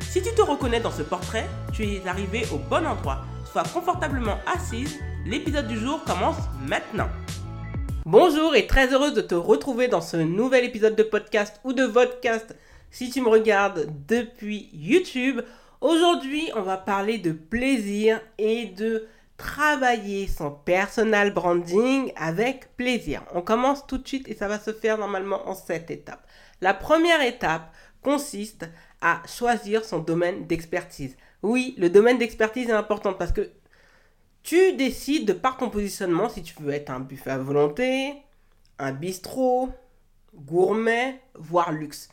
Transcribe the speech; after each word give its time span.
Si 0.00 0.22
tu 0.22 0.34
te 0.34 0.42
reconnais 0.42 0.80
dans 0.80 0.90
ce 0.90 1.02
portrait, 1.02 1.46
tu 1.72 1.84
es 1.84 2.06
arrivé 2.06 2.44
au 2.52 2.58
bon 2.58 2.86
endroit. 2.86 3.24
Sois 3.50 3.64
confortablement 3.64 4.38
assise, 4.46 5.00
l'épisode 5.26 5.66
du 5.68 5.78
jour 5.78 6.02
commence 6.04 6.38
maintenant. 6.66 7.08
Bonjour 8.04 8.54
et 8.54 8.66
très 8.66 8.92
heureuse 8.92 9.14
de 9.14 9.20
te 9.20 9.34
retrouver 9.34 9.88
dans 9.88 10.00
ce 10.00 10.16
nouvel 10.16 10.64
épisode 10.64 10.96
de 10.96 11.02
podcast 11.02 11.60
ou 11.64 11.72
de 11.72 11.84
vodcast 11.84 12.54
si 12.90 13.10
tu 13.10 13.20
me 13.20 13.28
regardes 13.28 13.88
depuis 14.06 14.68
YouTube. 14.72 15.40
Aujourd'hui, 15.80 16.50
on 16.54 16.62
va 16.62 16.76
parler 16.76 17.18
de 17.18 17.32
plaisir 17.32 18.20
et 18.38 18.66
de 18.66 19.06
travailler 19.36 20.28
son 20.28 20.50
personal 20.50 21.32
branding 21.32 22.12
avec 22.16 22.76
plaisir. 22.76 23.22
On 23.34 23.42
commence 23.42 23.86
tout 23.86 23.98
de 23.98 24.06
suite 24.06 24.28
et 24.28 24.34
ça 24.34 24.48
va 24.48 24.58
se 24.58 24.72
faire 24.72 24.98
normalement 24.98 25.48
en 25.48 25.54
sept 25.54 25.90
étapes. 25.90 26.26
La 26.60 26.72
première 26.72 27.20
étape 27.20 27.74
consiste 28.02 28.68
à 29.04 29.22
choisir 29.26 29.84
son 29.84 29.98
domaine 29.98 30.46
d'expertise. 30.46 31.16
Oui, 31.42 31.74
le 31.76 31.90
domaine 31.90 32.16
d'expertise 32.16 32.70
est 32.70 32.72
important 32.72 33.12
parce 33.12 33.32
que 33.32 33.50
tu 34.42 34.72
décides 34.72 35.28
de 35.28 35.34
par 35.34 35.58
ton 35.58 35.68
positionnement 35.68 36.30
si 36.30 36.42
tu 36.42 36.54
veux 36.58 36.72
être 36.72 36.88
un 36.88 37.00
buffet 37.00 37.30
à 37.30 37.38
volonté, 37.38 38.14
un 38.78 38.92
bistrot, 38.92 39.68
gourmet, 40.34 41.20
voire 41.34 41.70
luxe. 41.70 42.08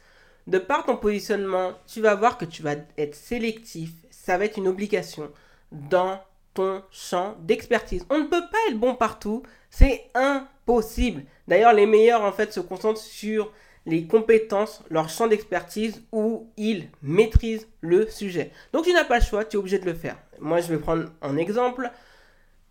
De 0.47 0.59
par 0.59 0.85
ton 0.85 0.97
positionnement, 0.97 1.71
tu 1.87 2.01
vas 2.01 2.15
voir 2.15 2.37
que 2.37 2.43
tu 2.43 2.61
vas 2.61 2.75
être 2.97 3.15
sélectif. 3.15 3.91
Ça 4.09 4.37
va 4.37 4.43
être 4.43 4.57
une 4.57 4.67
obligation 4.67 5.31
dans 5.71 6.19
ton 6.53 6.83
champ 6.91 7.37
d'expertise. 7.39 8.05
On 8.09 8.19
ne 8.19 8.25
peut 8.25 8.43
pas 8.51 8.57
être 8.69 8.77
bon 8.77 8.95
partout, 8.95 9.43
c'est 9.69 10.09
impossible. 10.13 11.23
D'ailleurs, 11.47 11.71
les 11.71 11.85
meilleurs 11.85 12.23
en 12.23 12.33
fait 12.33 12.51
se 12.51 12.59
concentrent 12.59 12.99
sur 12.99 13.53
les 13.85 14.05
compétences, 14.05 14.83
leur 14.89 15.09
champ 15.09 15.27
d'expertise 15.27 16.03
où 16.11 16.51
ils 16.57 16.89
maîtrisent 17.01 17.67
le 17.81 18.07
sujet. 18.07 18.51
Donc 18.73 18.85
tu 18.85 18.93
n'as 18.93 19.05
pas 19.05 19.19
le 19.19 19.25
choix, 19.25 19.45
tu 19.45 19.57
es 19.57 19.59
obligé 19.59 19.79
de 19.79 19.85
le 19.85 19.93
faire. 19.93 20.17
Moi, 20.39 20.61
je 20.61 20.67
vais 20.67 20.77
prendre 20.77 21.09
un 21.21 21.37
exemple. 21.37 21.89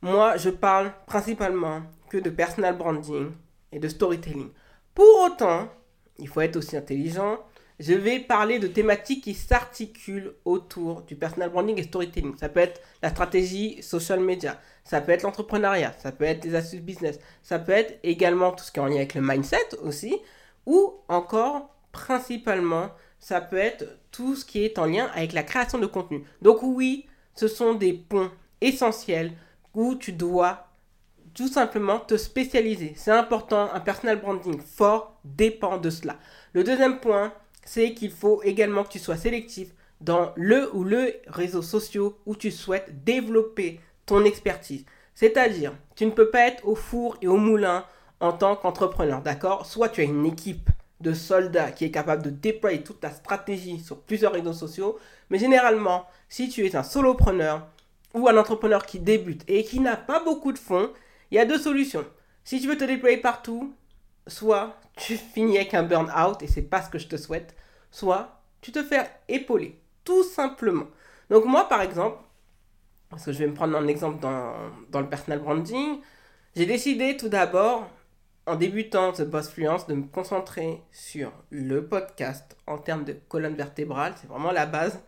Moi, 0.02 0.36
je 0.36 0.50
parle 0.50 0.92
principalement 1.06 1.82
que 2.08 2.18
de 2.18 2.30
personal 2.30 2.76
branding 2.76 3.30
et 3.72 3.78
de 3.78 3.88
storytelling. 3.88 4.50
Pour 4.94 5.20
autant, 5.24 5.68
il 6.18 6.28
faut 6.28 6.40
être 6.40 6.56
aussi 6.56 6.76
intelligent, 6.76 7.38
je 7.80 7.94
vais 7.94 8.20
parler 8.20 8.58
de 8.58 8.66
thématiques 8.66 9.24
qui 9.24 9.32
s'articulent 9.32 10.34
autour 10.44 11.00
du 11.02 11.16
personal 11.16 11.48
branding 11.48 11.78
et 11.78 11.84
storytelling. 11.84 12.36
Ça 12.36 12.50
peut 12.50 12.60
être 12.60 12.82
la 13.02 13.08
stratégie 13.08 13.82
social 13.82 14.20
media, 14.20 14.60
ça 14.84 15.00
peut 15.00 15.12
être 15.12 15.22
l'entrepreneuriat, 15.22 15.94
ça 15.98 16.12
peut 16.12 16.24
être 16.24 16.44
les 16.44 16.54
astuces 16.54 16.82
business, 16.82 17.18
ça 17.42 17.58
peut 17.58 17.72
être 17.72 17.98
également 18.02 18.52
tout 18.52 18.64
ce 18.64 18.70
qui 18.70 18.80
est 18.80 18.82
en 18.82 18.86
lien 18.86 18.96
avec 18.96 19.14
le 19.14 19.22
mindset 19.22 19.78
aussi, 19.82 20.14
ou 20.66 20.94
encore 21.08 21.74
principalement 21.92 22.90
ça 23.20 23.40
peut 23.40 23.58
être 23.58 23.84
tout 24.10 24.34
ce 24.34 24.44
qui 24.44 24.64
est 24.64 24.78
en 24.78 24.86
lien 24.86 25.10
avec 25.14 25.32
la 25.32 25.42
création 25.42 25.78
de 25.78 25.86
contenu. 25.86 26.24
Donc 26.42 26.62
oui, 26.62 27.06
ce 27.34 27.48
sont 27.48 27.74
des 27.74 27.92
ponts 27.92 28.30
essentiels 28.60 29.32
où 29.74 29.94
tu 29.94 30.12
dois 30.12 30.66
tout 31.34 31.48
simplement 31.48 32.00
te 32.00 32.16
spécialiser. 32.16 32.94
C'est 32.96 33.12
important, 33.12 33.70
un 33.72 33.80
personal 33.80 34.20
branding 34.20 34.60
fort 34.60 35.20
dépend 35.24 35.78
de 35.78 35.90
cela. 35.90 36.18
Le 36.54 36.64
deuxième 36.64 36.98
point, 36.98 37.32
c'est 37.64 37.94
qu'il 37.94 38.10
faut 38.10 38.42
également 38.42 38.84
que 38.84 38.88
tu 38.88 38.98
sois 38.98 39.16
sélectif 39.16 39.68
dans 40.00 40.32
le 40.34 40.74
ou 40.74 40.82
le 40.82 41.14
réseau 41.28 41.62
social 41.62 42.10
où 42.26 42.34
tu 42.34 42.50
souhaites 42.50 43.04
développer 43.04 43.80
ton 44.06 44.24
expertise. 44.24 44.84
C'est-à-dire, 45.14 45.74
tu 45.94 46.06
ne 46.06 46.10
peux 46.10 46.30
pas 46.30 46.46
être 46.46 46.66
au 46.66 46.74
four 46.74 47.18
et 47.20 47.28
au 47.28 47.36
moulin 47.36 47.84
en 48.20 48.32
tant 48.32 48.56
qu'entrepreneur, 48.56 49.22
d'accord? 49.22 49.66
Soit 49.66 49.88
tu 49.88 50.00
as 50.02 50.04
une 50.04 50.26
équipe 50.26 50.70
de 51.00 51.14
soldats 51.14 51.72
qui 51.72 51.86
est 51.86 51.90
capable 51.90 52.22
de 52.22 52.30
déployer 52.30 52.82
toute 52.82 53.00
ta 53.00 53.10
stratégie 53.10 53.80
sur 53.80 54.00
plusieurs 54.02 54.32
réseaux 54.32 54.52
sociaux, 54.52 54.98
mais 55.30 55.38
généralement, 55.38 56.06
si 56.28 56.48
tu 56.48 56.66
es 56.66 56.76
un 56.76 56.82
solopreneur 56.82 57.66
ou 58.12 58.28
un 58.28 58.36
entrepreneur 58.36 58.84
qui 58.84 58.98
débute 58.98 59.42
et 59.48 59.64
qui 59.64 59.80
n'a 59.80 59.96
pas 59.96 60.22
beaucoup 60.22 60.52
de 60.52 60.58
fonds, 60.58 60.90
il 61.30 61.36
y 61.36 61.38
a 61.38 61.46
deux 61.46 61.58
solutions. 61.58 62.04
Si 62.44 62.60
tu 62.60 62.68
veux 62.68 62.76
te 62.76 62.84
déployer 62.84 63.16
partout, 63.16 63.74
soit 64.26 64.76
tu 64.96 65.16
finis 65.16 65.56
avec 65.56 65.72
un 65.74 65.82
burn-out 65.82 66.42
et 66.42 66.46
c'est 66.46 66.62
pas 66.62 66.82
ce 66.82 66.90
que 66.90 66.98
je 66.98 67.08
te 67.08 67.16
souhaite, 67.16 67.54
soit 67.90 68.40
tu 68.60 68.72
te 68.72 68.82
fais 68.82 69.08
épauler, 69.28 69.80
tout 70.04 70.22
simplement. 70.24 70.86
Donc 71.30 71.46
moi, 71.46 71.68
par 71.68 71.80
exemple, 71.80 72.18
parce 73.08 73.24
que 73.24 73.32
je 73.32 73.38
vais 73.38 73.46
me 73.46 73.54
prendre 73.54 73.76
un 73.76 73.86
exemple 73.86 74.20
dans, 74.20 74.52
dans 74.90 75.00
le 75.00 75.08
personal 75.08 75.38
branding, 75.38 76.00
j'ai 76.54 76.66
décidé 76.66 77.16
tout 77.16 77.28
d'abord, 77.28 77.88
en 78.46 78.56
débutant 78.56 79.12
The 79.12 79.22
Boss 79.22 79.50
Fluence, 79.50 79.86
de 79.86 79.94
me 79.94 80.04
concentrer 80.04 80.82
sur 80.92 81.32
le 81.50 81.86
podcast 81.86 82.56
en 82.66 82.78
termes 82.78 83.04
de 83.04 83.14
colonne 83.28 83.54
vertébrale, 83.54 84.14
c'est 84.20 84.26
vraiment 84.26 84.52
la 84.52 84.66
base, 84.66 85.00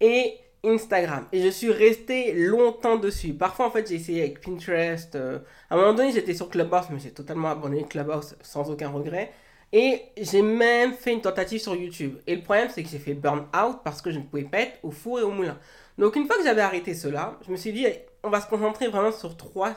et 0.00 0.38
Instagram. 0.64 1.26
Et 1.32 1.42
je 1.42 1.48
suis 1.48 1.70
resté 1.70 2.32
longtemps 2.32 2.96
dessus. 2.96 3.32
Parfois, 3.32 3.66
en 3.66 3.70
fait, 3.70 3.88
j'ai 3.88 3.94
essayé 3.94 4.22
avec 4.22 4.40
Pinterest. 4.40 5.14
Euh, 5.14 5.38
à 5.70 5.74
un 5.74 5.78
moment 5.78 5.94
donné, 5.94 6.12
j'étais 6.12 6.34
sur 6.34 6.48
Clubhouse, 6.48 6.86
mais 6.90 6.98
j'ai 6.98 7.10
totalement 7.10 7.48
abandonné 7.50 7.84
Clubhouse 7.84 8.36
sans 8.42 8.70
aucun 8.70 8.88
regret. 8.88 9.32
Et 9.72 10.02
j'ai 10.16 10.42
même 10.42 10.94
fait 10.94 11.12
une 11.12 11.20
tentative 11.20 11.60
sur 11.60 11.74
YouTube. 11.76 12.18
Et 12.26 12.36
le 12.36 12.42
problème, 12.42 12.68
c'est 12.74 12.82
que 12.82 12.88
j'ai 12.88 12.98
fait 12.98 13.14
burn 13.14 13.46
out 13.54 13.78
parce 13.84 14.02
que 14.02 14.10
je 14.10 14.18
ne 14.18 14.24
pouvais 14.24 14.44
pas 14.44 14.60
être 14.60 14.78
au 14.82 14.90
four 14.90 15.20
et 15.20 15.22
au 15.22 15.30
moulin. 15.30 15.58
Donc, 15.98 16.16
une 16.16 16.26
fois 16.26 16.36
que 16.36 16.44
j'avais 16.44 16.62
arrêté 16.62 16.94
cela, 16.94 17.38
je 17.46 17.52
me 17.52 17.56
suis 17.56 17.72
dit, 17.72 17.86
on 18.24 18.30
va 18.30 18.40
se 18.40 18.48
concentrer 18.48 18.88
vraiment 18.88 19.12
sur 19.12 19.36
trois 19.36 19.74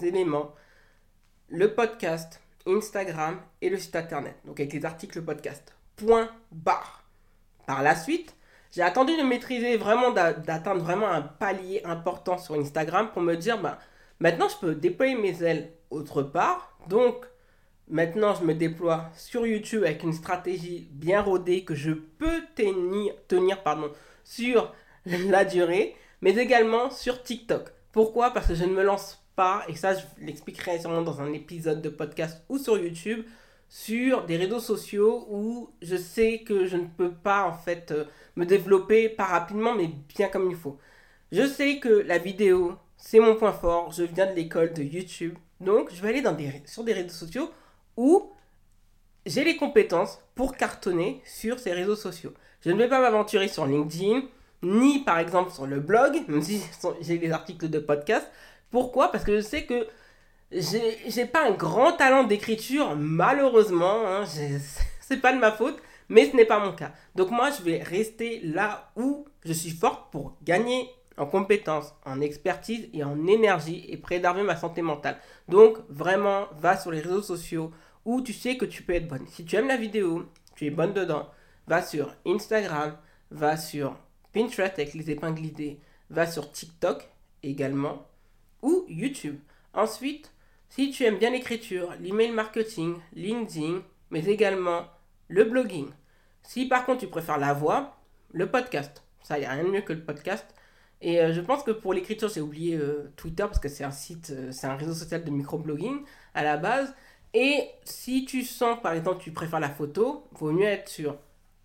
éléments 0.00 0.54
le 1.52 1.74
podcast, 1.74 2.40
Instagram 2.66 3.38
et 3.60 3.68
le 3.68 3.76
site 3.76 3.94
internet. 3.94 4.34
Donc, 4.46 4.58
avec 4.58 4.72
les 4.72 4.86
articles 4.86 5.20
podcast. 5.20 5.74
Point 5.96 6.30
barre. 6.50 7.04
Par 7.66 7.82
la 7.82 7.94
suite, 7.94 8.34
j'ai 8.70 8.80
attendu 8.80 9.14
de 9.18 9.22
maîtriser 9.22 9.76
vraiment, 9.76 10.12
d'atteindre 10.12 10.82
vraiment 10.82 11.08
un 11.08 11.20
palier 11.20 11.82
important 11.84 12.38
sur 12.38 12.54
Instagram 12.54 13.10
pour 13.12 13.20
me 13.20 13.36
dire, 13.36 13.60
bah, 13.60 13.78
maintenant 14.18 14.48
je 14.48 14.56
peux 14.56 14.74
déployer 14.74 15.14
mes 15.14 15.42
ailes 15.42 15.72
autre 15.90 16.22
part. 16.22 16.78
Donc, 16.88 17.26
maintenant 17.86 18.34
je 18.34 18.44
me 18.44 18.54
déploie 18.54 19.10
sur 19.14 19.46
YouTube 19.46 19.84
avec 19.84 20.02
une 20.02 20.14
stratégie 20.14 20.88
bien 20.90 21.20
rodée 21.20 21.64
que 21.64 21.74
je 21.74 21.92
peux 21.92 22.40
tenir, 22.54 23.12
sur 24.24 24.72
la 25.04 25.44
durée, 25.44 25.94
mais 26.22 26.34
également 26.36 26.88
sur 26.88 27.22
TikTok. 27.22 27.68
Pourquoi? 27.92 28.30
Parce 28.30 28.46
que 28.46 28.54
je 28.54 28.64
ne 28.64 28.72
me 28.72 28.82
lance 28.82 29.21
pas, 29.36 29.64
et 29.68 29.74
ça 29.74 29.94
je 29.94 30.04
l'expliquerai 30.18 30.80
sûrement 30.80 31.02
dans 31.02 31.20
un 31.20 31.32
épisode 31.32 31.82
de 31.82 31.88
podcast 31.88 32.42
ou 32.48 32.58
sur 32.58 32.78
YouTube, 32.78 33.24
sur 33.68 34.24
des 34.24 34.36
réseaux 34.36 34.60
sociaux 34.60 35.26
où 35.30 35.70
je 35.80 35.96
sais 35.96 36.40
que 36.40 36.66
je 36.66 36.76
ne 36.76 36.86
peux 36.86 37.12
pas 37.12 37.44
en 37.44 37.52
fait 37.54 37.90
euh, 37.92 38.04
me 38.36 38.44
développer 38.44 39.08
pas 39.08 39.24
rapidement 39.24 39.74
mais 39.74 39.90
bien 40.14 40.28
comme 40.28 40.50
il 40.50 40.56
faut. 40.56 40.78
Je 41.30 41.46
sais 41.46 41.78
que 41.78 41.88
la 41.88 42.18
vidéo 42.18 42.76
c'est 42.96 43.18
mon 43.18 43.34
point 43.34 43.52
fort, 43.52 43.90
je 43.92 44.04
viens 44.04 44.26
de 44.26 44.32
l'école 44.34 44.72
de 44.72 44.82
YouTube. 44.82 45.36
Donc 45.60 45.90
je 45.92 46.00
vais 46.00 46.10
aller 46.10 46.22
dans 46.22 46.32
des, 46.32 46.62
sur 46.66 46.84
des 46.84 46.92
réseaux 46.92 47.08
sociaux 47.08 47.50
où 47.96 48.30
j'ai 49.26 49.42
les 49.44 49.56
compétences 49.56 50.20
pour 50.34 50.56
cartonner 50.56 51.20
sur 51.24 51.58
ces 51.58 51.72
réseaux 51.72 51.96
sociaux. 51.96 52.32
Je 52.64 52.70
ne 52.70 52.78
vais 52.78 52.88
pas 52.88 53.00
m'aventurer 53.00 53.48
sur 53.48 53.66
LinkedIn, 53.66 54.22
ni 54.62 55.00
par 55.00 55.18
exemple 55.18 55.50
sur 55.50 55.66
le 55.66 55.80
blog, 55.80 56.22
même 56.28 56.42
si 56.42 56.62
j'ai 57.00 57.18
des 57.18 57.32
articles 57.32 57.68
de 57.68 57.78
podcast. 57.80 58.26
Pourquoi? 58.72 59.12
Parce 59.12 59.22
que 59.22 59.36
je 59.36 59.40
sais 59.40 59.64
que 59.64 59.86
j'ai 60.50 61.26
pas 61.26 61.46
un 61.46 61.52
grand 61.52 61.92
talent 61.92 62.24
d'écriture, 62.24 62.96
malheureusement. 62.96 64.06
Hein, 64.06 64.24
c'est 65.00 65.20
pas 65.20 65.32
de 65.32 65.38
ma 65.38 65.52
faute, 65.52 65.78
mais 66.08 66.28
ce 66.28 66.34
n'est 66.34 66.46
pas 66.46 66.58
mon 66.58 66.72
cas. 66.72 66.92
Donc 67.14 67.30
moi, 67.30 67.50
je 67.50 67.62
vais 67.62 67.82
rester 67.82 68.40
là 68.40 68.90
où 68.96 69.26
je 69.44 69.52
suis 69.52 69.70
forte 69.70 70.10
pour 70.10 70.36
gagner 70.42 70.88
en 71.18 71.26
compétences, 71.26 71.94
en 72.06 72.22
expertise 72.22 72.88
et 72.94 73.04
en 73.04 73.26
énergie 73.26 73.84
et 73.88 73.98
préserver 73.98 74.42
ma 74.42 74.56
santé 74.56 74.80
mentale. 74.80 75.18
Donc 75.48 75.76
vraiment, 75.90 76.46
va 76.58 76.78
sur 76.78 76.90
les 76.90 77.00
réseaux 77.00 77.22
sociaux 77.22 77.70
où 78.06 78.22
tu 78.22 78.32
sais 78.32 78.56
que 78.56 78.64
tu 78.64 78.82
peux 78.82 78.94
être 78.94 79.06
bonne. 79.06 79.26
Si 79.28 79.44
tu 79.44 79.56
aimes 79.56 79.68
la 79.68 79.76
vidéo, 79.76 80.26
tu 80.56 80.66
es 80.66 80.70
bonne 80.70 80.94
dedans, 80.94 81.28
va 81.66 81.82
sur 81.82 82.14
Instagram, 82.26 82.96
va 83.30 83.58
sur 83.58 83.96
Pinterest 84.32 84.78
avec 84.78 84.94
les 84.94 85.10
épingles 85.10 85.44
idées, 85.44 85.78
va 86.08 86.26
sur 86.26 86.50
TikTok 86.50 87.06
également 87.42 88.06
ou 88.62 88.84
YouTube. 88.88 89.38
Ensuite, 89.74 90.32
si 90.68 90.90
tu 90.90 91.04
aimes 91.04 91.18
bien 91.18 91.30
l'écriture, 91.30 91.92
l'email 92.00 92.30
marketing, 92.32 92.96
LinkedIn, 93.14 93.82
mais 94.10 94.24
également 94.24 94.86
le 95.28 95.44
blogging. 95.44 95.88
Si 96.42 96.66
par 96.66 96.86
contre 96.86 97.00
tu 97.00 97.08
préfères 97.08 97.38
la 97.38 97.52
voix, 97.52 97.96
le 98.32 98.50
podcast. 98.50 99.02
Ça, 99.22 99.38
il 99.38 99.42
n'y 99.42 99.46
a 99.46 99.52
rien 99.52 99.64
de 99.64 99.70
mieux 99.70 99.82
que 99.82 99.92
le 99.92 100.04
podcast. 100.04 100.46
Et 101.00 101.20
euh, 101.20 101.32
je 101.32 101.40
pense 101.40 101.62
que 101.62 101.72
pour 101.72 101.92
l'écriture, 101.94 102.28
j'ai 102.28 102.40
oublié 102.40 102.76
euh, 102.76 103.12
Twitter 103.16 103.42
parce 103.42 103.58
que 103.58 103.68
c'est 103.68 103.84
un 103.84 103.90
site, 103.90 104.30
euh, 104.30 104.52
c'est 104.52 104.66
un 104.66 104.76
réseau 104.76 104.94
social 104.94 105.24
de 105.24 105.30
microblogging 105.30 106.04
à 106.34 106.44
la 106.44 106.56
base. 106.56 106.94
Et 107.34 107.68
si 107.84 108.24
tu 108.24 108.42
sens, 108.42 108.80
par 108.82 108.92
exemple, 108.92 109.22
tu 109.22 109.32
préfères 109.32 109.60
la 109.60 109.70
photo, 109.70 110.28
vaut 110.32 110.52
mieux 110.52 110.66
être 110.66 110.88
sur 110.88 111.16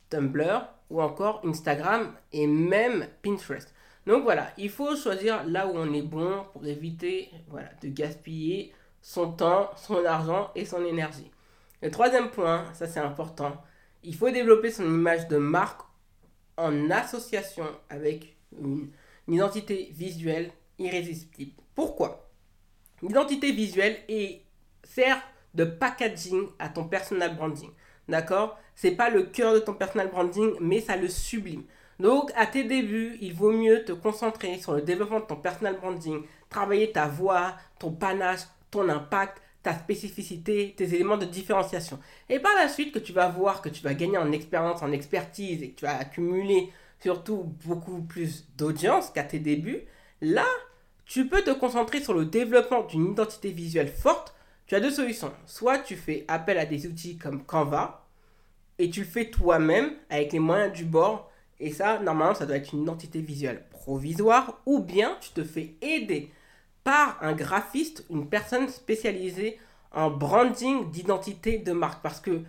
Tumblr 0.10 0.68
ou 0.90 1.02
encore 1.02 1.42
Instagram 1.46 2.14
et 2.32 2.48
même 2.48 3.08
Pinterest. 3.22 3.74
Donc 4.08 4.24
voilà, 4.24 4.54
il 4.58 4.70
faut 4.70 4.96
choisir 4.96 5.46
là 5.46 5.68
où 5.68 5.72
on 5.76 5.94
est 5.94 6.02
bon 6.02 6.46
pour 6.54 6.66
éviter 6.66 7.30
de 7.82 7.90
gaspiller 7.90 8.74
son 9.02 9.34
temps, 9.34 9.70
son 9.76 10.06
argent 10.06 10.50
et 10.56 10.64
son 10.64 10.86
énergie. 10.86 11.30
Le 11.82 11.92
troisième 11.92 12.30
point, 12.30 12.64
ça 12.74 12.88
c'est 12.88 13.02
important, 13.02 13.62
il 14.04 14.16
faut 14.16 14.30
développer 14.30 14.72
son 14.72 14.86
image 14.86 15.28
de 15.28 15.36
marque 15.36 15.82
en 16.56 16.90
association 16.90 17.66
avec 17.90 18.38
une, 18.58 18.92
identité 19.28 19.90
visuelle 19.92 20.52
irrésistible. 20.80 21.52
Pourquoi? 21.76 22.30
L'identité 23.02 23.52
visuelle 23.52 23.98
est, 24.08 24.42
sert 24.86 25.22
de 25.54 25.66
packaging 25.66 26.48
à 26.60 26.70
ton 26.70 26.86
personal 26.86 27.36
branding. 27.36 27.72
D'accord? 28.08 28.58
C'est 28.74 28.92
pas 28.92 29.10
le 29.10 29.24
cœur 29.24 29.54
de 29.54 29.60
ton 29.60 29.74
personal 29.74 30.10
branding, 30.10 30.54
mais 30.62 30.80
ça 30.80 30.96
le 30.96 31.10
sublime. 31.10 31.64
Donc, 32.00 32.32
à 32.36 32.46
tes 32.46 32.64
débuts, 32.64 33.18
il 33.22 33.34
vaut 33.34 33.52
mieux 33.52 33.84
te 33.84 33.92
concentrer 33.92 34.60
sur 34.60 34.74
le 34.74 34.82
développement 34.82 35.20
de 35.20 35.26
ton 35.26 35.36
personal 35.36 35.78
branding, 35.78 36.22
travailler 36.50 36.92
ta 36.92 37.08
voix, 37.08 37.56
ton 37.80 37.92
panache, 37.92 38.42
ton 38.70 38.88
impact, 38.90 39.42
ta 39.64 39.74
spécificité, 39.74 40.74
tes 40.78 40.94
éléments 40.94 41.18
de 41.18 41.26
différenciation. 41.26 42.00
Et 42.30 42.40
par 42.40 42.56
la 42.56 42.70
suite, 42.70 42.94
que 42.94 43.00
tu 43.00 43.14
vas 43.14 43.28
voir 43.28 43.62
que 43.62 43.70
tu 43.70 43.84
vas 43.84 43.96
gagner 43.96 44.18
en 44.18 44.32
expérience, 44.32 44.84
en 44.84 44.92
expertise 44.92 45.64
et 45.64 45.72
que 45.72 45.80
tu 45.80 45.86
vas 45.86 45.98
accumuler 45.98 46.72
surtout 47.00 47.44
beaucoup 47.66 48.02
plus 48.02 48.48
d'audience 48.58 49.10
qu'à 49.10 49.24
tes 49.24 49.40
débuts, 49.40 49.84
là, 50.22 50.46
tu 51.06 51.28
peux 51.28 51.42
te 51.42 51.52
concentrer 51.52 52.02
sur 52.02 52.14
le 52.14 52.26
développement 52.26 52.84
d'une 52.84 53.12
identité 53.12 53.50
visuelle 53.50 53.92
forte. 53.92 54.36
Tu 54.68 54.76
as 54.76 54.80
deux 54.80 54.92
solutions. 54.92 55.32
Soit 55.46 55.80
tu 55.80 55.96
fais 55.96 56.26
appel 56.28 56.58
à 56.58 56.66
des 56.66 56.86
outils 56.86 57.18
comme 57.18 57.44
Canva 57.44 58.06
et 58.78 58.90
tu 58.90 59.02
le 59.02 59.06
fais 59.06 59.30
toi-même 59.30 59.94
avec 60.10 60.34
les 60.34 60.40
moyens 60.40 60.74
du 60.74 60.86
bord 60.86 61.27
et 61.60 61.72
ça, 61.72 62.00
normalement, 62.00 62.36
ça 62.36 62.46
doit 62.46 62.58
être 62.58 62.74
une 62.74 62.84
identité 62.84 63.20
visuelle 63.20 63.64
provisoire. 63.70 64.62
Ou 64.66 64.80
bien 64.80 65.18
tu 65.22 65.32
te 65.32 65.44
fais 65.44 65.76
aider 65.82 66.32
par 66.84 67.18
un 67.22 67.34
graphiste, 67.34 68.06
une 68.10 68.30
personne 68.30 68.70
spécialisée 68.70 69.60
en 69.92 70.12
branding 70.12 70.92
d'identité 70.92 71.58
de 71.58 71.72
marque. 71.72 72.02
Parce 72.02 72.20
que 72.20 72.44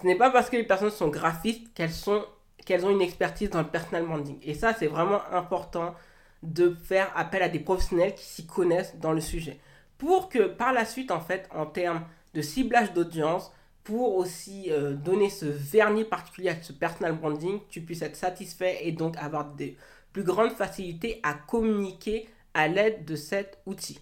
ce 0.00 0.06
n'est 0.06 0.16
pas 0.16 0.30
parce 0.30 0.50
que 0.50 0.56
les 0.56 0.64
personnes 0.64 0.90
sont 0.90 1.08
graphistes 1.08 1.72
qu'elles 1.74 1.92
sont 1.92 2.24
qu'elles 2.66 2.84
ont 2.84 2.90
une 2.90 3.00
expertise 3.00 3.48
dans 3.48 3.62
le 3.62 3.68
personal 3.68 4.04
branding. 4.04 4.38
Et 4.42 4.54
ça, 4.54 4.74
c'est 4.74 4.86
vraiment 4.86 5.20
important 5.32 5.94
de 6.42 6.74
faire 6.74 7.10
appel 7.16 7.42
à 7.42 7.48
des 7.48 7.58
professionnels 7.58 8.14
qui 8.14 8.24
s'y 8.24 8.46
connaissent 8.46 8.96
dans 8.96 9.12
le 9.12 9.20
sujet. 9.20 9.58
Pour 9.96 10.28
que 10.28 10.46
par 10.46 10.72
la 10.72 10.84
suite, 10.84 11.10
en 11.10 11.20
fait, 11.20 11.48
en 11.54 11.64
termes 11.64 12.04
de 12.34 12.42
ciblage 12.42 12.92
d'audience, 12.92 13.50
pour 13.90 14.14
aussi 14.14 14.70
euh, 14.70 14.92
donner 14.92 15.28
ce 15.30 15.46
vernis 15.46 16.04
particulier 16.04 16.50
à 16.50 16.62
ce 16.62 16.72
personal 16.72 17.16
branding, 17.16 17.58
tu 17.70 17.80
puisses 17.80 18.02
être 18.02 18.14
satisfait 18.14 18.78
et 18.82 18.92
donc 18.92 19.16
avoir 19.16 19.52
de 19.56 19.70
plus 20.12 20.22
grandes 20.22 20.52
facilités 20.52 21.18
à 21.24 21.34
communiquer 21.34 22.28
à 22.54 22.68
l'aide 22.68 23.04
de 23.04 23.16
cet 23.16 23.58
outil. 23.66 23.98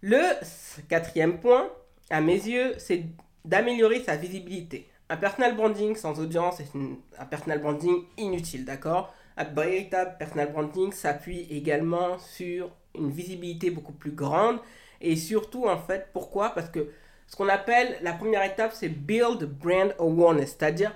Le 0.00 0.18
quatrième 0.88 1.40
point, 1.40 1.68
à 2.08 2.22
mes 2.22 2.36
yeux, 2.36 2.72
c'est 2.78 3.04
d'améliorer 3.44 4.02
sa 4.02 4.16
visibilité. 4.16 4.88
Un 5.10 5.18
personal 5.18 5.56
branding 5.56 5.94
sans 5.94 6.18
audience 6.18 6.60
est 6.60 6.70
un 7.18 7.26
personal 7.26 7.60
branding 7.60 8.04
inutile, 8.16 8.64
d'accord? 8.64 9.12
Un 9.36 9.44
véritable 9.44 10.16
personal 10.18 10.52
branding 10.52 10.90
s'appuie 10.90 11.46
également 11.50 12.18
sur 12.18 12.70
une 12.94 13.10
visibilité 13.10 13.70
beaucoup 13.70 13.92
plus 13.92 14.12
grande 14.12 14.58
et 15.02 15.16
surtout 15.16 15.66
en 15.66 15.76
fait, 15.76 16.08
pourquoi? 16.14 16.54
Parce 16.54 16.70
que 16.70 16.88
ce 17.26 17.36
qu'on 17.36 17.48
appelle 17.48 17.98
la 18.02 18.12
première 18.12 18.44
étape, 18.44 18.72
c'est 18.74 18.88
build 18.88 19.44
brand 19.44 19.94
awareness, 19.98 20.56
c'est-à-dire 20.58 20.92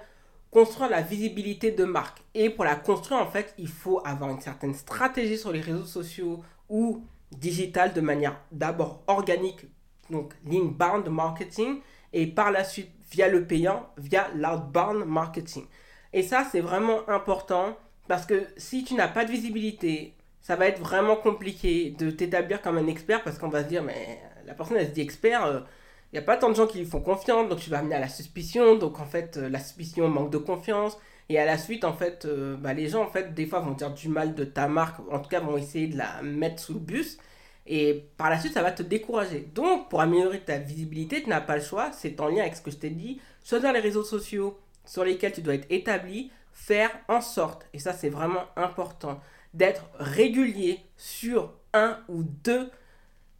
construire 0.50 0.90
la 0.90 1.02
visibilité 1.02 1.70
de 1.70 1.84
marque. 1.84 2.23
Et 2.34 2.50
pour 2.50 2.64
la 2.64 2.76
construire, 2.76 3.20
en 3.20 3.31
fait, 3.31 3.55
il 3.58 3.69
faut 3.69 4.00
avoir 4.05 4.31
une 4.31 4.40
certaine 4.40 4.75
stratégie 4.75 5.38
sur 5.38 5.52
les 5.52 5.61
réseaux 5.61 5.84
sociaux 5.84 6.43
ou 6.69 7.05
digital 7.31 7.93
de 7.93 8.00
manière 8.00 8.40
d'abord 8.52 9.02
organique, 9.06 9.67
donc 10.11 10.34
l'inbound 10.44 11.08
marketing, 11.08 11.81
et 12.12 12.26
par 12.26 12.50
la 12.50 12.64
suite 12.64 12.90
via 13.11 13.28
le 13.28 13.46
payant, 13.46 13.88
via 13.99 14.28
l'outbound 14.34 15.05
marketing. 15.06 15.67
Et 16.12 16.23
ça, 16.23 16.46
c'est 16.50 16.61
vraiment 16.61 17.08
important 17.08 17.76
parce 18.08 18.25
que 18.25 18.46
si 18.56 18.84
tu 18.84 18.94
n'as 18.94 19.08
pas 19.08 19.25
de 19.25 19.31
visibilité, 19.31 20.14
ça 20.40 20.56
va 20.56 20.67
être 20.67 20.81
vraiment 20.81 21.17
compliqué 21.17 21.90
de 21.90 22.11
t'établir 22.11 22.62
comme 22.62 22.78
un 22.78 22.87
expert 22.87 23.23
parce 23.23 23.38
qu'on 23.38 23.49
va 23.49 23.64
se 23.64 23.69
dire, 23.69 23.82
mais 23.82 24.20
la 24.46 24.55
personne, 24.55 24.76
elle 24.76 24.87
se 24.87 24.93
dit 24.93 25.00
expert. 25.00 25.67
Il 26.12 26.16
n'y 26.16 26.18
a 26.18 26.22
pas 26.22 26.36
tant 26.36 26.50
de 26.50 26.54
gens 26.54 26.66
qui 26.66 26.78
lui 26.78 26.86
font 26.86 27.00
confiance, 27.00 27.48
donc 27.48 27.58
tu 27.58 27.70
vas 27.70 27.78
amener 27.78 27.96
à 27.96 28.00
la 28.00 28.08
suspicion. 28.08 28.76
Donc 28.76 29.00
en 29.00 29.06
fait, 29.06 29.36
euh, 29.36 29.48
la 29.48 29.58
suspicion 29.58 30.08
manque 30.08 30.30
de 30.30 30.38
confiance. 30.38 30.98
Et 31.28 31.38
à 31.38 31.44
la 31.44 31.58
suite, 31.58 31.84
en 31.84 31.92
fait, 31.92 32.24
euh, 32.24 32.56
bah, 32.56 32.72
les 32.72 32.88
gens, 32.88 33.02
en 33.02 33.10
fait, 33.10 33.34
des 33.34 33.46
fois 33.46 33.60
vont 33.60 33.72
dire 33.72 33.92
du 33.92 34.08
mal 34.08 34.34
de 34.34 34.44
ta 34.44 34.68
marque, 34.68 35.00
en 35.10 35.18
tout 35.18 35.28
cas 35.28 35.40
vont 35.40 35.56
essayer 35.56 35.88
de 35.88 35.98
la 35.98 36.22
mettre 36.22 36.62
sous 36.62 36.74
le 36.74 36.80
bus. 36.80 37.18
Et 37.66 38.08
par 38.16 38.30
la 38.30 38.38
suite, 38.38 38.54
ça 38.54 38.62
va 38.62 38.70
te 38.70 38.84
décourager. 38.84 39.48
Donc, 39.54 39.88
pour 39.88 40.00
améliorer 40.00 40.40
ta 40.40 40.58
visibilité, 40.58 41.22
tu 41.22 41.28
n'as 41.28 41.40
pas 41.40 41.56
le 41.56 41.62
choix. 41.62 41.90
C'est 41.92 42.20
en 42.20 42.28
lien 42.28 42.42
avec 42.42 42.54
ce 42.54 42.62
que 42.62 42.70
je 42.70 42.76
t'ai 42.76 42.90
dit. 42.90 43.20
Choisir 43.44 43.72
les 43.72 43.80
réseaux 43.80 44.04
sociaux 44.04 44.56
sur 44.84 45.04
lesquels 45.04 45.32
tu 45.32 45.42
dois 45.42 45.54
être 45.54 45.66
établi. 45.70 46.30
Faire 46.52 46.90
en 47.08 47.20
sorte, 47.20 47.66
et 47.74 47.78
ça 47.78 47.92
c'est 47.92 48.08
vraiment 48.08 48.44
important, 48.56 49.20
d'être 49.52 49.90
régulier 49.98 50.80
sur 50.96 51.52
un 51.74 51.98
ou 52.08 52.22
deux 52.22 52.70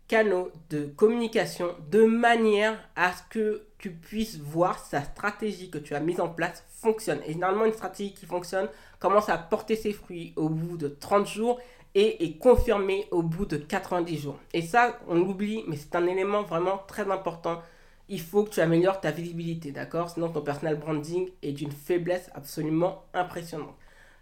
canaux 0.08 0.50
de 0.70 0.87
communication 0.87 1.75
de 1.91 2.05
manière 2.05 2.79
à 2.94 3.12
ce 3.12 3.23
que 3.31 3.67
tu 3.79 3.91
puisses 3.91 4.38
voir 4.38 4.79
sa 4.79 5.03
stratégie 5.03 5.70
que 5.70 5.79
tu 5.79 5.94
as 5.94 6.00
mise 6.00 6.20
en 6.20 6.29
place 6.29 6.64
fonctionne. 6.69 7.20
Et 7.26 7.32
généralement, 7.32 7.64
une 7.64 7.73
stratégie 7.73 8.14
qui 8.14 8.26
fonctionne 8.26 8.69
commence 8.99 9.29
à 9.29 9.38
porter 9.38 9.76
ses 9.76 9.93
fruits 9.93 10.32
au 10.37 10.49
bout 10.49 10.76
de 10.76 10.88
30 10.88 11.26
jours 11.26 11.61
et 11.94 12.25
est 12.25 12.38
confirmée 12.38 13.08
au 13.11 13.23
bout 13.23 13.47
de 13.47 13.56
90 13.56 14.19
jours. 14.19 14.38
Et 14.53 14.62
ça, 14.62 14.99
on 15.08 15.14
l'oublie, 15.14 15.64
mais 15.67 15.76
c'est 15.76 15.94
un 15.97 16.06
élément 16.06 16.43
vraiment 16.43 16.79
très 16.87 17.11
important. 17.11 17.62
Il 18.09 18.20
faut 18.20 18.44
que 18.44 18.50
tu 18.50 18.61
améliores 18.61 19.00
ta 19.00 19.11
visibilité, 19.11 19.73
d'accord? 19.73 20.11
Sinon, 20.11 20.29
ton 20.29 20.43
personal 20.43 20.76
branding 20.76 21.31
est 21.43 21.52
d'une 21.52 21.73
faiblesse 21.73 22.31
absolument 22.35 23.05
impressionnante. 23.14 23.75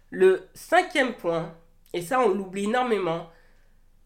Le 0.09 0.47
cinquième 0.53 1.13
point, 1.13 1.53
et 1.93 2.01
ça, 2.01 2.19
on 2.19 2.29
l'oublie 2.29 2.63
énormément, 2.63 3.27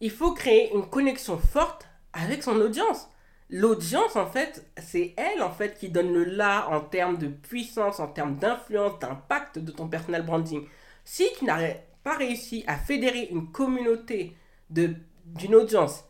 il 0.00 0.10
faut 0.10 0.32
créer 0.32 0.72
une 0.74 0.88
connexion 0.88 1.38
forte 1.38 1.86
avec 2.12 2.42
son 2.42 2.56
audience. 2.60 3.08
L'audience, 3.50 4.16
en 4.16 4.26
fait, 4.26 4.70
c'est 4.78 5.14
elle, 5.16 5.42
en 5.42 5.50
fait, 5.50 5.76
qui 5.76 5.88
donne 5.88 6.12
le 6.12 6.24
là 6.24 6.68
en 6.70 6.80
termes 6.80 7.18
de 7.18 7.26
puissance, 7.26 7.98
en 7.98 8.06
termes 8.06 8.36
d'influence, 8.36 8.98
d'impact 9.00 9.58
de 9.58 9.72
ton 9.72 9.88
personal 9.88 10.24
branding. 10.24 10.66
Si 11.04 11.26
tu 11.36 11.44
n'as 11.44 11.74
pas 12.04 12.16
réussi 12.16 12.64
à 12.66 12.76
fédérer 12.76 13.28
une 13.30 13.50
communauté 13.50 14.36
d'une 14.70 15.54
audience 15.54 16.04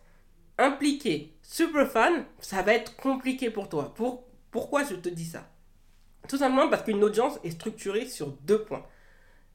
impliquée, 0.59 1.35
super 1.43 1.91
fan, 1.91 2.25
ça 2.41 2.63
va 2.63 2.75
être 2.75 2.97
compliqué 2.97 3.51
pour 3.51 3.69
toi. 3.69 3.95
Pour, 3.95 4.25
pourquoi 4.51 4.85
je 4.85 4.95
te 4.95 5.09
dis 5.09 5.25
ça? 5.25 5.51
Tout 6.29 6.37
simplement 6.37 6.69
parce 6.69 6.83
qu'une 6.83 7.03
audience 7.03 7.41
est 7.43 7.51
structurée 7.51 8.07
sur 8.07 8.29
deux 8.29 8.63
points 8.63 8.85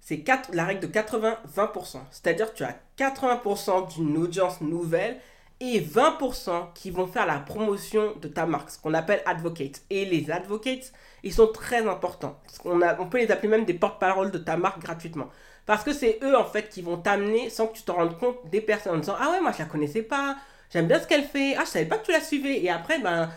c'est 0.05 0.23
la 0.53 0.65
règle 0.65 0.81
de 0.81 0.93
80-20%. 0.93 1.97
C'est-à-dire 2.11 2.53
que 2.53 2.57
tu 2.57 2.63
as 2.63 2.77
80% 2.99 3.95
d'une 3.95 4.17
audience 4.17 4.61
nouvelle 4.61 5.17
et 5.59 5.81
20% 5.81 6.73
qui 6.75 6.91
vont 6.91 7.07
faire 7.07 7.25
la 7.25 7.39
promotion 7.39 8.13
de 8.21 8.27
ta 8.27 8.45
marque, 8.45 8.69
ce 8.69 8.77
qu'on 8.77 8.93
appelle 8.93 9.23
advocates. 9.25 9.81
Et 9.89 10.05
les 10.05 10.29
advocates, 10.29 10.93
ils 11.23 11.33
sont 11.33 11.47
très 11.47 11.87
importants. 11.87 12.39
On, 12.65 12.79
on 12.99 13.07
peut 13.07 13.17
les 13.17 13.31
appeler 13.31 13.47
même 13.47 13.65
des 13.65 13.73
porte-parole 13.73 14.29
de 14.29 14.37
ta 14.37 14.57
marque 14.57 14.79
gratuitement. 14.79 15.31
Parce 15.65 15.83
que 15.83 15.91
c'est 15.91 16.19
eux, 16.21 16.37
en 16.37 16.45
fait, 16.45 16.69
qui 16.69 16.83
vont 16.83 16.97
t'amener, 16.97 17.49
sans 17.49 17.65
que 17.65 17.75
tu 17.77 17.81
te 17.81 17.91
rendes 17.91 18.19
compte, 18.19 18.37
des 18.51 18.61
personnes 18.61 18.97
en 18.97 18.99
disant 18.99 19.15
Ah 19.19 19.31
ouais, 19.31 19.41
moi 19.41 19.53
je 19.53 19.57
la 19.57 19.65
connaissais 19.65 20.03
pas, 20.03 20.35
j'aime 20.71 20.85
bien 20.85 20.99
ce 20.99 21.07
qu'elle 21.07 21.23
fait, 21.23 21.55
ah 21.57 21.63
je 21.65 21.71
savais 21.71 21.85
pas 21.85 21.97
que 21.97 22.05
tu 22.05 22.11
la 22.11 22.21
suivais. 22.21 22.61
Et 22.63 22.69
après, 22.69 22.99
ben, 22.99 23.31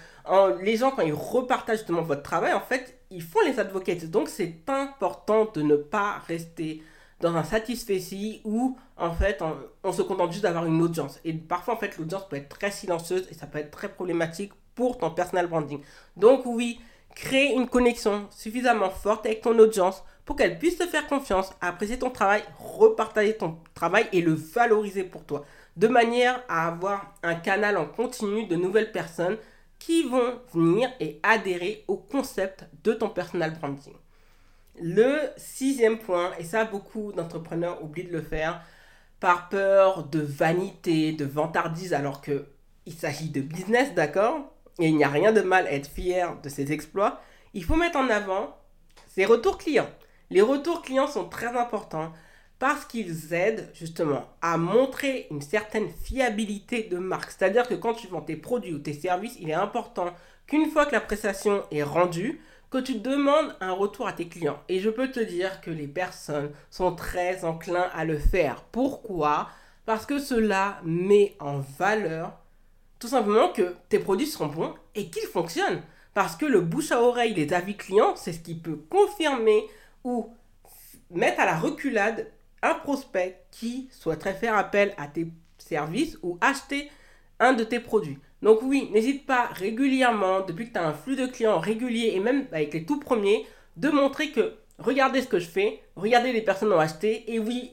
les 0.61 0.77
gens, 0.77 0.91
quand 0.91 1.01
ils 1.01 1.15
repartagent 1.15 1.79
justement 1.79 2.03
votre 2.03 2.23
travail, 2.23 2.53
en 2.53 2.61
fait, 2.61 2.98
ils 3.11 3.23
font 3.23 3.41
les 3.45 3.59
advocates. 3.59 4.05
Donc, 4.07 4.29
c'est 4.29 4.63
important 4.69 5.51
de 5.53 5.63
ne 5.63 5.77
pas 5.77 6.19
rester 6.27 6.83
dans 7.21 7.35
un 7.35 7.43
satisfait 7.43 8.01
où, 8.45 8.77
en 8.97 9.13
fait, 9.13 9.43
on, 9.83 9.93
se 9.93 10.03
contente 10.03 10.33
juste 10.33 10.45
d'avoir 10.45 10.67
une 10.67 10.81
audience. 10.83 11.19
Et 11.25 11.33
parfois, 11.33 11.75
en 11.75 11.77
fait, 11.77 11.99
l'audience 11.99 12.29
peut 12.29 12.37
être 12.37 12.49
très 12.49 12.71
silencieuse 12.71 13.27
et 13.31 13.35
ça 13.35 13.47
peut 13.47 13.59
être 13.59 13.71
très 13.71 13.89
problématique 13.89 14.53
pour 14.75 14.99
ton 14.99 15.11
personal 15.11 15.49
branding. 15.49 15.81
Donc, 16.17 16.47
oui, 16.47 16.81
crée 17.15 17.47
une 17.47 17.69
connexion 17.69 18.29
suffisamment 18.31 18.91
forte 18.91 19.27
avec 19.27 19.41
ton 19.41 19.59
audience 19.59 20.05
pour 20.25 20.37
qu'elle 20.37 20.59
puisse 20.59 20.79
te 20.79 20.87
faire 20.87 21.07
confiance, 21.07 21.53
apprécier 21.61 21.99
ton 21.99 22.11
travail, 22.11 22.43
repartager 22.59 23.37
ton 23.37 23.59
travail 23.75 24.07
et 24.13 24.21
le 24.21 24.35
valoriser 24.35 25.03
pour 25.03 25.25
toi. 25.25 25.45
De 25.77 25.89
manière 25.89 26.43
à 26.49 26.69
avoir 26.69 27.15
un 27.23 27.35
canal 27.35 27.77
en 27.77 27.87
continu 27.87 28.47
de 28.47 28.57
nouvelles 28.57 28.93
personnes 28.93 29.39
qui 29.79 30.03
vont 30.03 30.41
venir 30.53 30.91
et 31.01 31.21
adhérer 31.23 31.85
au 31.89 31.97
concept 31.97 32.67
de 32.85 32.93
ton 32.93 33.09
personal 33.09 33.59
branding. 33.59 33.95
Le 34.81 35.19
sixième 35.37 35.99
point, 35.99 36.33
et 36.39 36.45
ça 36.45 36.65
beaucoup 36.65 37.13
d'entrepreneurs 37.13 37.83
oublient 37.83 38.05
de 38.05 38.13
le 38.13 38.23
faire, 38.23 38.63
par 39.21 39.49
peur 39.49 40.05
de 40.05 40.21
vanité, 40.21 41.13
de 41.13 41.25
vantardise, 41.25 41.93
alors 41.93 42.21
que 42.21 42.47
il 42.87 42.95
s'agit 42.95 43.29
de 43.29 43.41
business, 43.41 43.93
d'accord? 43.95 44.53
Et 44.79 44.87
il 44.89 44.97
n'y 44.97 45.05
a 45.05 45.09
rien 45.09 45.33
de 45.33 45.41
mal 45.41 45.67
à 45.67 45.73
être 45.73 45.89
fier 45.89 46.41
de 46.41 46.49
ses 46.49 46.73
exploits. 46.73 47.21
Il 47.53 47.65
faut 47.65 47.77
mettre 47.77 47.99
en 47.99 48.09
avant 48.09 48.57
ses 49.09 49.25
retours 49.25 49.59
clients. 49.59 49.91
Les 50.31 50.41
retours 50.41 50.83
clients 50.83 51.09
sont 51.09 51.29
très 51.29 51.57
importants 51.57 52.13
parce 52.59 52.85
qu'ils 52.85 53.33
aident 53.33 53.71
justement 53.73 54.25
à 54.43 54.57
montrer 54.57 55.27
une 55.31 55.43
certaine 55.43 55.89
fiabilité 55.89 56.85
de 56.85 56.99
marque. 56.99 57.31
C'est-à-dire 57.31 57.69
que 57.69 57.75
quand 57.75 57.95
tu 57.95 58.09
vends 58.09 58.21
tes 58.21 58.37
produits 58.37 58.75
ou 58.75 58.79
tes 58.79 58.93
services, 58.93 59.37
il 59.41 59.51
est 59.51 59.55
important 59.55 60.13
qu'une 60.47 60.71
fois 60.71 60.87
que 60.87 60.93
la 60.93 61.01
prestation 61.01 61.63
est 61.71 61.83
rendue, 61.83 62.41
que 62.71 62.79
tu 62.79 62.97
demandes 62.97 63.55
un 63.61 63.73
retour 63.73 64.07
à 64.09 64.13
tes 64.13 64.29
clients. 64.29 64.61
Et 64.69 64.81
je 64.81 64.91
peux 64.91 65.11
te 65.11 65.21
dire 65.21 65.61
que 65.61 65.71
les 65.71 65.87
personnes 65.87 66.51
sont 66.71 66.95
très 66.95 67.45
enclins 67.45 67.89
à 67.95 68.05
le 68.05 68.19
faire. 68.19 68.63
Pourquoi? 68.73 69.49
Parce 69.87 70.05
que 70.05 70.19
cela 70.19 70.81
met 70.85 71.37
en 71.41 71.61
valeur 71.79 72.33
tout 72.99 73.09
simplement 73.09 73.51
que 73.51 73.77
tes 73.89 74.01
produits 74.01 74.27
sont 74.27 74.49
bons 74.49 74.75
et 74.95 75.09
qu'ils 75.09 75.29
fonctionnent. 75.29 75.83
Parce 76.15 76.35
que 76.35 76.47
le 76.47 76.61
bouche 76.61 76.91
à 76.91 77.01
oreille, 77.01 77.35
les 77.35 77.53
avis 77.53 77.77
clients, 77.77 78.17
c'est 78.17 78.33
ce 78.33 78.41
qui 78.41 78.57
peut 78.57 78.79
confirmer 78.91 79.65
ou 80.03 80.35
mettre 81.11 81.41
à 81.41 81.47
la 81.47 81.57
reculade 81.57 82.27
un 82.63 82.75
prospect 82.75 83.45
qui 83.51 83.89
souhaiterait 83.93 84.35
faire 84.35 84.57
appel 84.57 84.95
à 84.97 85.07
tes 85.07 85.29
services 85.59 86.19
ou 86.23 86.39
acheter 86.41 86.91
un 87.41 87.53
de 87.53 87.65
tes 87.65 87.81
produits. 87.81 88.19
Donc 88.43 88.61
oui, 88.63 88.89
n'hésite 88.93 89.27
pas 89.27 89.47
régulièrement, 89.47 90.41
depuis 90.41 90.69
que 90.69 90.73
tu 90.73 90.79
as 90.79 90.87
un 90.87 90.93
flux 90.93 91.17
de 91.17 91.27
clients 91.27 91.59
régulier 91.59 92.13
et 92.15 92.21
même 92.21 92.47
avec 92.53 92.73
les 92.73 92.85
tout 92.85 93.01
premiers, 93.01 93.47
de 93.77 93.91
montrer 93.91 94.31
que 94.31 94.55
regardez 94.79 95.23
ce 95.23 95.29
que 95.29 95.39
je 95.39 95.49
fais, 95.49 95.83
regardez 95.97 96.33
les 96.33 96.43
personnes 96.43 96.73
ont 96.73 96.79
acheté 96.79 97.33
et 97.33 97.39
oui, 97.39 97.73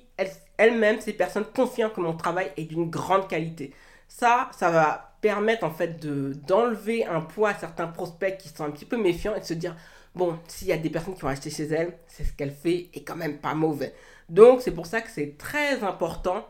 elles-mêmes, 0.58 1.01
ces 1.01 1.13
personnes 1.13 1.46
confient 1.46 1.92
que 1.94 2.01
mon 2.01 2.15
travail 2.15 2.51
est 2.58 2.65
d'une 2.65 2.89
grande 2.89 3.27
qualité. 3.27 3.74
Ça, 4.08 4.50
ça 4.58 4.70
va 4.72 5.18
permettre 5.22 5.63
en 5.63 5.72
fait 5.72 6.00
de 6.00 6.34
d'enlever 6.48 7.06
un 7.06 7.22
poids 7.22 7.50
à 7.50 7.56
certains 7.56 7.88
prospects 7.88 8.38
qui 8.38 8.50
sont 8.50 8.63
un 8.63 8.70
petit 8.72 8.86
peu 8.86 8.98
méfiants 8.98 9.36
et 9.36 9.39
de 9.39 9.46
se 9.46 9.56
dire 9.56 9.75
bon, 10.13 10.38
s'il 10.48 10.68
y 10.68 10.72
a 10.72 10.77
des 10.77 10.89
personnes 10.89 11.15
qui 11.15 11.25
ont 11.25 11.27
acheté 11.27 11.50
chez 11.50 11.65
elle, 11.65 11.98
c'est 12.08 12.24
ce 12.24 12.34
qu'elle 12.34 12.51
fait 12.51 12.89
et 12.94 13.04
quand 13.04 13.15
même 13.15 13.38
pas 13.39 13.54
mauvais. 13.54 13.94
Donc 14.29 14.62
c'est 14.62 14.72
pour 14.72 14.86
ça 14.86 15.01
que 15.01 15.10
c'est 15.10 15.38
très 15.38 15.84
important 15.84 16.48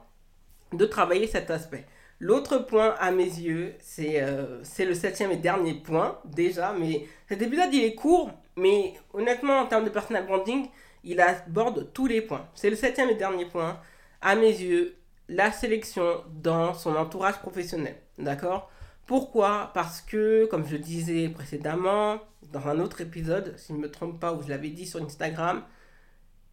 de 0.73 0.85
travailler 0.85 1.27
cet 1.27 1.49
aspect. 1.51 1.85
L'autre 2.19 2.59
point 2.59 2.95
à 2.99 3.11
mes 3.11 3.23
yeux, 3.23 3.75
euh, 3.99 4.59
c'est 4.63 4.85
le 4.85 4.93
septième 4.93 5.31
et 5.31 5.37
dernier 5.37 5.73
point 5.73 6.19
déjà, 6.23 6.73
mais 6.73 7.07
cet 7.27 7.41
épisode 7.41 7.73
il 7.73 7.83
est 7.83 7.95
court, 7.95 8.31
mais 8.55 8.93
honnêtement 9.13 9.59
en 9.59 9.65
termes 9.65 9.83
de 9.83 9.89
personal 9.89 10.25
branding, 10.25 10.67
il 11.03 11.19
aborde 11.19 11.91
tous 11.93 12.07
les 12.07 12.21
points. 12.21 12.47
C'est 12.55 12.69
le 12.69 12.75
septième 12.75 13.09
et 13.09 13.15
dernier 13.15 13.45
point. 13.45 13.79
À 14.21 14.35
mes 14.35 14.47
yeux, 14.47 14.95
la 15.27 15.51
sélection 15.51 16.23
dans 16.41 16.73
son 16.73 16.95
entourage 16.95 17.39
professionnel. 17.39 17.95
D'accord? 18.17 18.71
Pourquoi? 19.05 19.71
Parce 19.73 20.01
que, 20.01 20.45
comme 20.45 20.65
je 20.65 20.77
disais 20.77 21.29
précédemment, 21.29 22.19
dans 22.51 22.67
un 22.67 22.79
autre 22.79 23.01
épisode, 23.01 23.53
si 23.57 23.67
je 23.67 23.73
ne 23.73 23.83
me 23.83 23.91
trompe 23.91 24.19
pas, 24.19 24.33
où 24.33 24.41
je 24.41 24.49
l'avais 24.49 24.69
dit 24.69 24.87
sur 24.87 25.03
Instagram, 25.03 25.63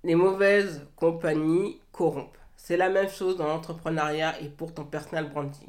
les 0.05 0.15
mauvaises 0.15 0.87
compagnies 0.97 1.81
corrompent. 1.93 2.39
C'est 2.57 2.77
la 2.77 2.89
même 2.89 3.09
chose 3.09 3.37
dans 3.37 3.47
l'entrepreneuriat 3.47 4.41
et 4.41 4.49
pour 4.49 4.75
ton 4.75 4.85
personal 4.85 5.31
branding. 5.31 5.69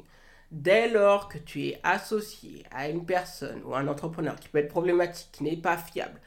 Dès 0.50 0.88
lors 0.88 1.28
que 1.28 1.38
tu 1.38 1.66
es 1.66 1.80
associé 1.82 2.64
à 2.70 2.88
une 2.88 3.04
personne 3.04 3.62
ou 3.64 3.74
un 3.74 3.88
entrepreneur 3.88 4.36
qui 4.36 4.48
peut 4.48 4.58
être 4.58 4.68
problématique, 4.68 5.30
qui 5.32 5.42
n'est 5.42 5.56
pas 5.56 5.76
fiable, 5.76 6.20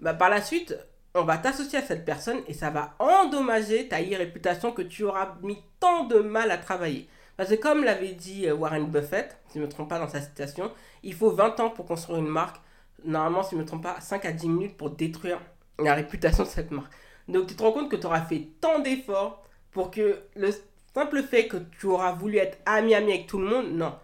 bah 0.00 0.14
par 0.14 0.28
la 0.28 0.42
suite, 0.42 0.76
on 1.14 1.24
va 1.24 1.38
t'associer 1.38 1.78
à 1.78 1.82
cette 1.82 2.04
personne 2.04 2.40
et 2.46 2.54
ça 2.54 2.70
va 2.70 2.94
endommager 2.98 3.88
ta 3.88 3.96
réputation 3.96 4.72
que 4.72 4.82
tu 4.82 5.04
auras 5.04 5.36
mis 5.42 5.62
tant 5.80 6.04
de 6.04 6.18
mal 6.18 6.50
à 6.50 6.58
travailler. 6.58 7.08
Parce 7.36 7.50
que 7.50 7.54
comme 7.54 7.84
l'avait 7.84 8.14
dit 8.14 8.48
euh, 8.48 8.54
Warren 8.54 8.86
Buffett, 8.86 9.38
si 9.48 9.54
je 9.54 9.60
ne 9.60 9.66
me 9.66 9.70
trompe 9.70 9.88
pas 9.88 10.00
dans 10.00 10.08
sa 10.08 10.20
citation, 10.20 10.72
il 11.04 11.14
faut 11.14 11.30
20 11.30 11.60
ans 11.60 11.70
pour 11.70 11.86
construire 11.86 12.18
une 12.18 12.26
marque. 12.26 12.60
Normalement, 13.04 13.44
si 13.44 13.50
je 13.52 13.56
ne 13.56 13.60
me 13.62 13.66
trompe 13.66 13.84
pas, 13.84 14.00
5 14.00 14.24
à 14.24 14.32
10 14.32 14.48
minutes 14.48 14.76
pour 14.76 14.90
détruire 14.90 15.40
la 15.78 15.94
réputation 15.94 16.42
de 16.42 16.48
cette 16.48 16.72
marque. 16.72 16.92
Donc 17.28 17.46
tu 17.46 17.54
te 17.54 17.62
rends 17.62 17.72
compte 17.72 17.90
que 17.90 17.96
tu 17.96 18.06
auras 18.06 18.22
fait 18.22 18.48
tant 18.60 18.78
d'efforts 18.80 19.44
pour 19.70 19.90
que 19.90 20.20
le 20.34 20.50
simple 20.94 21.22
fait 21.22 21.46
que 21.46 21.58
tu 21.78 21.86
auras 21.86 22.12
voulu 22.12 22.38
être 22.38 22.58
ami-ami 22.66 23.12
avec 23.12 23.26
tout 23.26 23.38
le 23.38 23.46
monde, 23.46 23.72
non. 23.72 23.94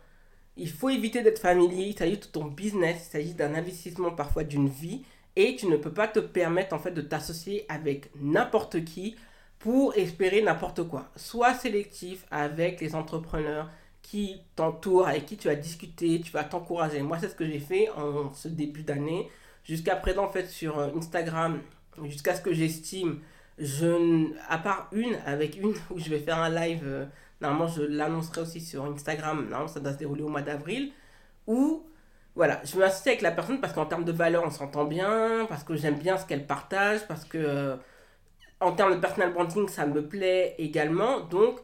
Il 0.57 0.71
faut 0.71 0.91
éviter 0.91 1.23
d'être 1.23 1.41
familier, 1.41 1.87
il 1.87 1.99
s'agit 1.99 2.19
de 2.19 2.25
ton 2.27 2.45
business, 2.45 3.07
il 3.09 3.11
s'agit 3.11 3.35
d'un 3.35 3.55
investissement 3.55 4.13
parfois 4.13 4.45
d'une 4.45 4.69
vie 4.69 5.03
et 5.37 5.57
tu 5.57 5.67
ne 5.67 5.77
peux 5.77 5.93
pas 5.93 6.07
te 6.07 6.21
permettre 6.21 6.75
en 6.75 6.79
fait 6.79 6.93
de 6.93 7.01
t'associer 7.01 7.67
avec 7.69 8.11
n'importe 8.21 8.85
qui 8.85 9.17
pour 9.59 9.97
espérer 9.97 10.43
n'importe 10.43 10.87
quoi. 10.87 11.09
Sois 11.17 11.55
sélectif 11.55 12.27
avec 12.31 12.81
les 12.81 12.95
entrepreneurs 12.95 13.71
qui 14.03 14.43
t'entourent, 14.55 15.09
avec 15.09 15.25
qui 15.27 15.39
tu 15.39 15.49
as 15.49 15.55
discuté, 15.55 16.21
tu 16.21 16.31
vas 16.31 16.45
t'encourager. 16.45 17.01
Moi, 17.01 17.19
c'est 17.19 17.31
ce 17.31 17.35
que 17.35 17.47
j'ai 17.47 17.59
fait 17.59 17.89
en 17.91 18.33
ce 18.35 18.49
début 18.49 18.83
d'année. 18.83 19.29
Jusqu'à 19.65 19.97
présent, 19.97 20.25
en 20.25 20.29
fait, 20.29 20.47
sur 20.47 20.79
euh, 20.79 20.91
Instagram, 20.95 21.63
jusqu'à 22.05 22.35
ce 22.35 22.41
que 22.43 22.53
j'estime, 22.53 23.21
je, 23.59 24.33
à 24.49 24.59
part 24.59 24.89
une, 24.93 25.17
avec 25.27 25.57
une 25.57 25.75
où 25.91 25.99
je 25.99 26.11
vais 26.11 26.19
faire 26.19 26.39
un 26.39 26.51
live, 26.51 26.83
euh, 26.85 27.07
normalement 27.41 27.67
je 27.67 27.83
l'annoncerai 27.83 28.43
aussi 28.43 28.61
sur 28.61 28.85
Instagram, 28.85 29.49
ça 29.67 29.81
doit 29.81 29.93
se 29.93 29.99
dérouler 29.99 30.23
au 30.23 30.29
mois 30.29 30.43
d'avril, 30.43 30.93
où 31.47 31.85
voilà, 32.37 32.61
je 32.65 32.77
me 32.77 32.83
avec 32.83 33.23
la 33.23 33.31
personne 33.31 33.61
parce 33.61 33.73
qu'en 33.73 33.87
termes 33.87 34.05
de 34.05 34.13
valeur 34.13 34.45
on 34.45 34.51
s'entend 34.51 34.85
bien, 34.85 35.47
parce 35.49 35.63
que 35.65 35.77
j'aime 35.77 35.99
bien 35.99 36.17
ce 36.17 36.27
qu'elle 36.27 36.47
partage, 36.47 37.07
parce 37.07 37.25
que 37.25 37.39
euh, 37.39 37.77
en 38.61 38.73
termes 38.73 38.95
de 38.95 39.01
personal 39.01 39.33
branding 39.33 39.69
ça 39.69 39.87
me 39.87 40.07
plaît 40.07 40.55
également, 40.59 41.21
donc 41.21 41.61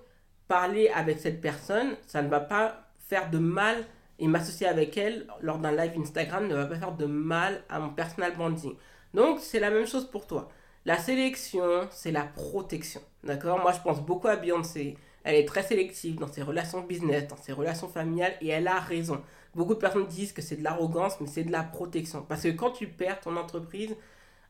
parler 0.49 0.89
avec 0.89 1.19
cette 1.19 1.41
personne, 1.41 1.97
ça 2.07 2.23
ne 2.23 2.29
va 2.29 2.41
pas 2.41 2.91
faire 3.09 3.31
de 3.31 3.39
mal 3.39 3.85
et 4.21 4.29
m'associer 4.29 4.67
avec 4.67 4.97
elle 4.97 5.27
lors 5.41 5.59
d'un 5.59 5.73
live 5.73 5.93
Instagram 5.99 6.47
ne 6.47 6.55
va 6.55 6.67
pas 6.67 6.77
faire 6.77 6.93
de 6.93 7.07
mal 7.07 7.63
à 7.69 7.81
mon 7.81 7.91
personal 7.91 8.33
branding. 8.35 8.75
Donc 9.15 9.41
c'est 9.41 9.61
la 9.61 9.71
même 9.71 9.87
chose 9.87 10.09
pour 10.11 10.27
toi. 10.27 10.49
La 10.87 10.99
sélection, 10.99 11.89
c'est 11.91 12.11
la 12.11 12.25
protection. 12.25 13.03
D'accord? 13.23 13.59
Moi, 13.59 13.73
je 13.73 13.81
pense 13.81 14.01
beaucoup 14.01 14.29
à 14.29 14.37
Beyoncé. 14.37 14.97
Elle 15.25 15.35
est 15.35 15.45
très 15.45 15.63
sélective 15.63 16.19
dans 16.19 16.29
ses 16.29 16.43
relations 16.43 16.81
business, 16.81 17.29
dans 17.29 17.37
ses 17.37 17.53
relations 17.53 17.89
familiales, 17.89 18.35
et 18.41 18.49
elle 18.49 18.67
a 18.67 18.81
raison. 18.81 19.21
Beaucoup 19.55 19.75
de 19.75 19.79
personnes 19.79 20.07
disent 20.07 20.33
que 20.33 20.41
c'est 20.41 20.57
de 20.57 20.65
l'arrogance, 20.65 21.21
mais 21.21 21.27
c'est 21.27 21.45
de 21.45 21.53
la 21.53 21.63
protection. 21.63 22.25
Parce 22.27 22.43
que 22.43 22.49
quand 22.49 22.71
tu 22.71 22.87
perds 22.87 23.21
ton 23.21 23.37
entreprise, 23.37 23.95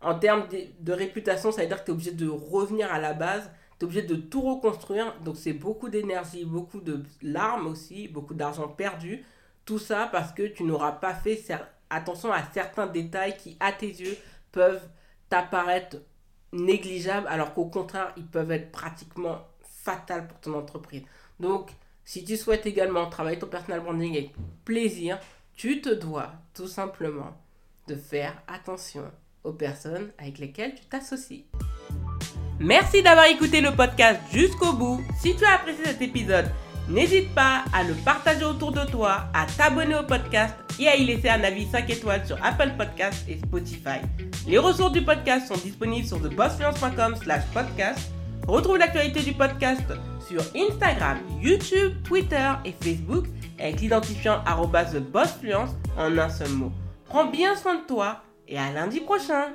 en 0.00 0.18
termes 0.18 0.44
de, 0.80 0.92
réputation, 0.92 1.50
ça 1.50 1.62
veut 1.62 1.66
dire 1.68 1.80
que 1.80 1.86
tu 1.86 1.90
es 1.90 1.94
obligé 1.94 2.12
de 2.12 2.28
revenir 2.28 2.92
à 2.92 2.98
la 3.00 3.12
base, 3.12 3.50
tu 3.78 3.84
es 3.84 3.88
obligé 3.88 4.02
de 4.02 4.14
tout 4.14 4.42
reconstruire. 4.42 5.14
Donc 5.24 5.36
c'est 5.36 5.52
beaucoup 5.52 5.88
d'énergie, 5.88 6.44
beaucoup 6.44 6.80
de 6.80 7.02
larmes 7.22 7.66
aussi, 7.66 8.06
beaucoup 8.08 8.34
d'argent 8.34 8.68
perdu. 8.68 9.24
Tout 9.64 9.78
ça 9.78 10.08
parce 10.12 10.32
que 10.32 10.46
tu 10.46 10.62
n'auras 10.62 10.92
pas 10.92 11.14
fait 11.14 11.42
attention 11.90 12.32
à 12.32 12.42
certains 12.54 12.86
détails 12.86 13.36
qui, 13.36 13.56
à 13.60 13.72
tes 13.72 13.88
yeux, 13.88 14.16
peuvent 14.52 14.88
t'apparaître 15.28 15.96
négligeables 16.52 17.28
alors 17.28 17.54
qu'au 17.54 17.66
contraire, 17.66 18.12
ils 18.16 18.26
peuvent 18.26 18.50
être 18.50 18.72
pratiquement 18.72 19.46
fatals 19.84 20.28
pour 20.28 20.40
ton 20.40 20.54
entreprise. 20.54 21.02
Donc, 21.38 21.70
si 22.04 22.24
tu 22.24 22.36
souhaites 22.36 22.66
également 22.66 23.08
travailler 23.08 23.38
ton 23.38 23.46
personal 23.46 23.80
branding 23.80 24.16
avec 24.16 24.32
plaisir, 24.64 25.18
tu 25.54 25.80
te 25.80 25.90
dois 25.90 26.32
tout 26.54 26.68
simplement 26.68 27.36
de 27.86 27.94
faire 27.94 28.42
attention 28.48 29.10
aux 29.44 29.52
personnes 29.52 30.10
avec 30.18 30.38
lesquelles 30.38 30.74
tu 30.74 30.84
t'associes. 30.86 31.44
Merci 32.58 33.02
d'avoir 33.02 33.26
écouté 33.26 33.60
le 33.60 33.74
podcast 33.74 34.20
jusqu'au 34.32 34.72
bout. 34.74 35.00
Si 35.20 35.34
tu 35.34 35.44
as 35.44 35.54
apprécié 35.54 35.84
cet 35.84 36.02
épisode, 36.02 36.50
n'hésite 36.90 37.34
pas 37.34 37.64
à 37.72 37.82
le 37.82 37.94
partager 38.04 38.44
autour 38.44 38.72
de 38.72 38.84
toi, 38.90 39.24
à 39.32 39.46
t'abonner 39.46 39.94
au 39.94 40.02
podcast 40.02 40.54
et 40.78 40.88
à 40.88 40.96
y 40.96 41.04
laisser 41.04 41.28
un 41.28 41.42
avis 41.42 41.66
5 41.66 41.88
étoiles 41.90 42.26
sur 42.26 42.36
Apple 42.44 42.72
Podcast 42.76 43.24
et 43.28 43.38
Spotify. 43.38 44.00
Les 44.46 44.58
ressources 44.58 44.92
du 44.92 45.02
podcast 45.02 45.48
sont 45.48 45.60
disponibles 45.60 46.06
sur 46.06 46.20
thebossfluence.com 46.20 47.16
slash 47.16 47.44
podcast. 47.54 48.10
Retrouve 48.46 48.78
l'actualité 48.78 49.20
du 49.20 49.32
podcast 49.32 49.84
sur 50.28 50.42
Instagram, 50.56 51.18
YouTube, 51.40 51.92
Twitter 52.04 52.50
et 52.64 52.72
Facebook 52.72 53.26
avec 53.58 53.80
l'identifiant 53.80 54.42
TheBossFluence 54.44 55.70
en 55.98 56.16
un 56.16 56.28
seul 56.28 56.50
mot. 56.50 56.72
Prends 57.06 57.26
bien 57.26 57.54
soin 57.56 57.76
de 57.76 57.86
toi 57.86 58.22
et 58.48 58.58
à 58.58 58.72
lundi 58.72 59.00
prochain 59.00 59.48